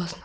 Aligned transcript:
поздно. 0.00 0.24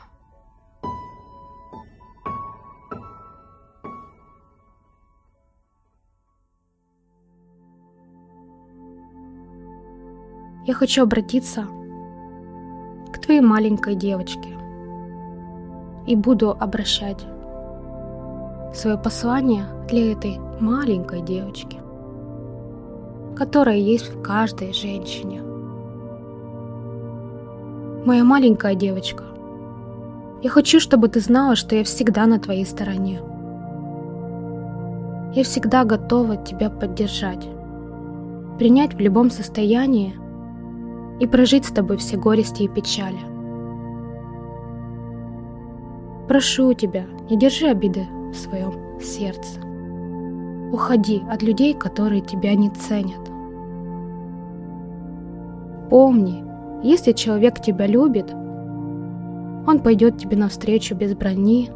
Я 10.66 10.74
хочу 10.74 11.04
обратиться 11.04 11.68
к 13.12 13.20
твоей 13.20 13.42
маленькой 13.42 13.96
девочке 13.96 14.50
и 16.08 16.16
буду 16.16 16.52
обращать 16.52 17.26
свое 18.74 18.98
послание 18.98 19.66
для 19.88 20.14
этой 20.14 20.40
маленькой 20.60 21.22
девочки, 21.22 21.78
которая 23.36 23.78
есть 23.78 24.10
в 24.14 24.22
каждой 24.22 24.74
женщине. 24.74 25.42
Моя 28.06 28.24
маленькая 28.24 28.76
девочка, 28.76 29.35
я 30.42 30.50
хочу, 30.50 30.80
чтобы 30.80 31.08
ты 31.08 31.20
знала, 31.20 31.56
что 31.56 31.76
я 31.76 31.84
всегда 31.84 32.26
на 32.26 32.40
твоей 32.40 32.66
стороне. 32.66 33.22
Я 35.34 35.44
всегда 35.44 35.84
готова 35.84 36.38
тебя 36.38 36.70
поддержать, 36.70 37.48
принять 38.58 38.94
в 38.94 39.00
любом 39.00 39.32
состоянии 39.32 40.16
и 41.20 41.28
прожить 41.28 41.66
с 41.66 41.72
тобой 41.72 41.98
все 41.98 42.18
горести 42.18 42.64
и 42.64 42.68
печали. 42.68 43.20
Прошу 46.28 46.74
тебя, 46.74 47.06
не 47.30 47.38
держи 47.38 47.68
обиды 47.68 48.08
в 48.32 48.36
своем 48.36 49.00
сердце. 49.02 49.60
Уходи 50.72 51.22
от 51.30 51.44
людей, 51.44 51.74
которые 51.74 52.22
тебя 52.22 52.56
не 52.56 52.70
ценят. 52.70 53.30
Помни, 55.90 56.44
если 56.84 57.12
человек 57.12 57.62
тебя 57.62 57.88
любит, 57.88 58.34
он 59.68 59.80
пойдет 59.80 60.18
тебе 60.18 60.38
навстречу 60.38 60.96
без 60.96 61.16
брони, 61.16 61.72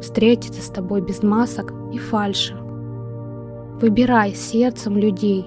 встретится 0.00 0.60
с 0.60 0.68
тобой 0.68 1.00
без 1.00 1.22
масок 1.22 1.72
и 1.92 1.98
фальши. 1.98 2.56
Выбирай 3.80 4.34
сердцем 4.34 4.96
людей, 4.96 5.46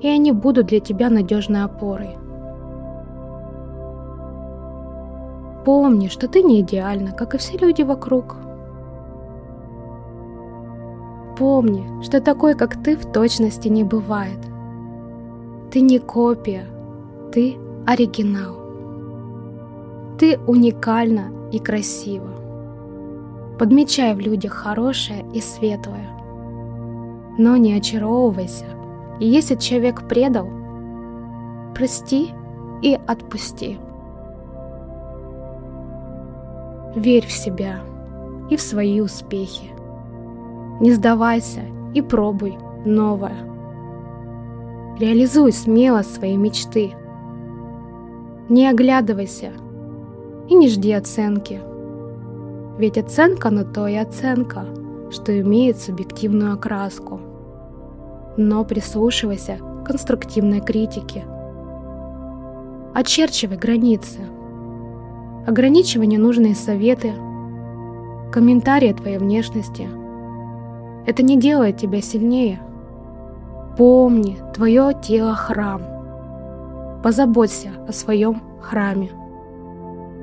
и 0.00 0.08
они 0.08 0.32
будут 0.32 0.66
для 0.66 0.80
тебя 0.80 1.10
надежной 1.10 1.64
опорой. 1.64 2.16
Помни, 5.64 6.08
что 6.08 6.28
ты 6.28 6.42
не 6.42 6.60
идеальна, 6.60 7.12
как 7.12 7.34
и 7.34 7.38
все 7.38 7.56
люди 7.58 7.82
вокруг. 7.82 8.36
Помни, 11.36 12.02
что 12.02 12.20
такой, 12.20 12.54
как 12.54 12.82
ты, 12.82 12.96
в 12.96 13.10
точности 13.12 13.68
не 13.68 13.82
бывает. 13.82 14.38
Ты 15.70 15.80
не 15.80 15.98
копия, 15.98 16.66
ты 17.32 17.56
оригинал. 17.84 18.65
Ты 20.18 20.38
уникальна 20.46 21.30
и 21.52 21.58
красива. 21.58 22.30
Подмечай 23.58 24.14
в 24.14 24.18
людях 24.18 24.52
хорошее 24.52 25.24
и 25.34 25.40
светлое. 25.40 26.08
Но 27.38 27.56
не 27.56 27.74
очаровывайся. 27.74 28.64
И 29.20 29.26
если 29.26 29.56
человек 29.56 30.08
предал, 30.08 30.48
прости 31.74 32.30
и 32.80 32.98
отпусти. 33.06 33.78
Верь 36.94 37.26
в 37.26 37.32
себя 37.32 37.80
и 38.48 38.56
в 38.56 38.62
свои 38.62 39.02
успехи. 39.02 39.70
Не 40.80 40.92
сдавайся 40.92 41.60
и 41.92 42.00
пробуй 42.00 42.56
новое. 42.86 43.36
Реализуй 44.98 45.52
смело 45.52 46.00
свои 46.00 46.38
мечты. 46.38 46.94
Не 48.48 48.68
оглядывайся 48.68 49.52
и 50.48 50.54
не 50.54 50.68
жди 50.68 50.92
оценки. 50.92 51.60
Ведь 52.78 52.98
оценка 52.98 53.50
на 53.50 53.64
то 53.64 53.86
и 53.86 53.96
оценка, 53.96 54.66
что 55.10 55.38
имеет 55.40 55.78
субъективную 55.78 56.54
окраску. 56.54 57.20
Но 58.36 58.64
прислушивайся 58.64 59.58
к 59.82 59.86
конструктивной 59.86 60.60
критике. 60.60 61.24
Очерчивай 62.94 63.56
границы. 63.56 64.20
Ограничивай 65.46 66.06
ненужные 66.06 66.54
советы, 66.54 67.12
комментарии 68.32 68.92
твоей 68.92 69.18
внешности. 69.18 69.88
Это 71.06 71.22
не 71.22 71.38
делает 71.38 71.76
тебя 71.78 72.00
сильнее. 72.02 72.60
Помни, 73.78 74.38
твое 74.54 74.92
тело 75.00 75.34
храм. 75.34 75.82
Позаботься 77.02 77.70
о 77.86 77.92
своем 77.92 78.42
храме. 78.60 79.10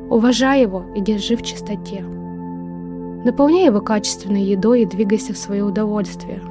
Уважай 0.10 0.62
его 0.62 0.84
и 0.96 1.02
держи 1.02 1.36
в 1.36 1.42
чистоте. 1.42 2.02
Наполняй 3.24 3.66
его 3.66 3.82
качественной 3.82 4.44
едой 4.44 4.82
и 4.82 4.86
двигайся 4.86 5.34
в 5.34 5.38
свое 5.38 5.64
удовольствие. 5.64 6.42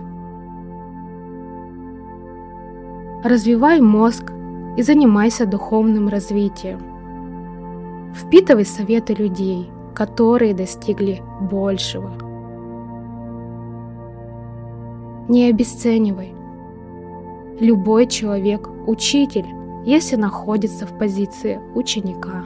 Развивай 3.22 3.80
мозг 3.80 4.32
и 4.76 4.82
занимайся 4.82 5.46
духовным 5.46 6.08
развитием. 6.08 6.80
Впитывай 8.14 8.64
советы 8.64 9.14
людей, 9.14 9.70
которые 9.94 10.54
достигли 10.54 11.22
большего. 11.40 12.10
Не 15.28 15.50
обесценивай. 15.50 16.34
Любой 17.60 18.06
человек– 18.06 18.68
учитель, 18.86 19.46
если 19.84 20.16
находится 20.16 20.86
в 20.86 20.98
позиции 20.98 21.60
ученика. 21.74 22.44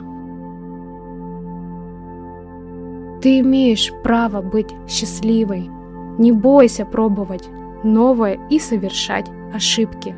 Ты 3.26 3.40
имеешь 3.40 3.92
право 4.04 4.40
быть 4.40 4.72
счастливой. 4.86 5.68
Не 6.16 6.30
бойся 6.30 6.86
пробовать 6.86 7.48
новое 7.82 8.38
и 8.50 8.60
совершать 8.60 9.26
ошибки. 9.52 10.14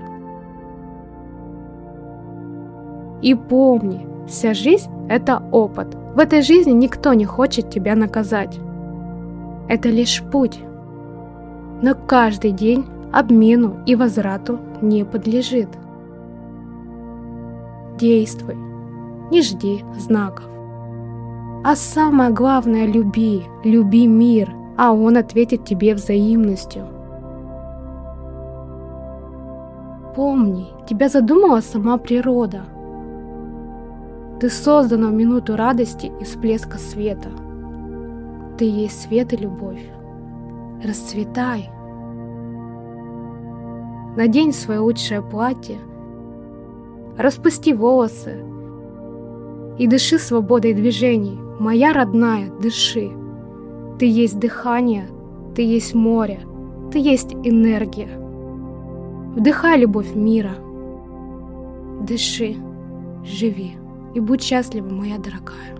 И 3.22 3.34
помни, 3.34 4.06
вся 4.26 4.52
жизнь– 4.52 4.90
это 5.08 5.42
опыт. 5.52 5.96
В 6.14 6.18
этой 6.18 6.42
жизни 6.42 6.72
никто 6.72 7.14
не 7.14 7.24
хочет 7.24 7.70
тебя 7.70 7.94
наказать. 7.96 8.60
Это 9.70 9.88
лишь 9.88 10.22
путь. 10.30 10.60
Но 11.80 11.94
каждый 11.94 12.50
день 12.50 12.84
обмену 13.10 13.78
и 13.86 13.96
возврату 13.96 14.58
не 14.82 15.06
подлежит. 15.06 15.70
Действуй, 17.98 18.56
не 19.30 19.40
жди 19.40 19.82
знаков. 19.98 20.57
А 21.64 21.74
самое 21.74 22.30
главное– 22.30 22.86
люби, 22.86 23.42
люби 23.64 24.06
мир, 24.06 24.54
а 24.76 24.92
он 24.92 25.16
ответит 25.16 25.64
тебе 25.64 25.94
взаимностью. 25.94 26.86
Помни, 30.14 30.68
тебя 30.88 31.08
задумала 31.08 31.60
сама 31.60 31.98
природа. 31.98 32.62
Ты 34.40 34.50
создана 34.50 35.08
в 35.08 35.12
минуту 35.12 35.56
радости 35.56 36.12
и 36.20 36.24
всплеска 36.24 36.78
света. 36.78 37.30
Ты 38.56 38.64
есть 38.64 39.02
свет 39.02 39.32
и 39.32 39.36
любовь. 39.36 39.84
Расцветай. 40.84 41.70
Надень 44.16 44.52
свое 44.52 44.80
лучшее 44.80 45.22
платье, 45.22 45.78
распусти 47.16 47.72
волосы 47.74 48.44
и 49.78 49.86
дыши 49.86 50.18
свободой 50.18 50.74
движений, 50.74 51.38
Моя 51.58 51.92
родная, 51.92 52.50
дыши. 52.60 53.10
Ты 53.98 54.06
есть 54.06 54.38
дыхание, 54.38 55.08
ты 55.56 55.62
есть 55.62 55.92
море, 55.92 56.38
ты 56.92 57.00
есть 57.00 57.34
энергия. 57.34 58.08
Вдыхай 59.34 59.76
любовь 59.80 60.14
мира. 60.14 60.54
Дыши, 62.06 62.54
живи 63.24 63.72
и 64.14 64.20
будь 64.20 64.42
счастлива, 64.42 64.88
моя 64.88 65.18
дорогая. 65.18 65.76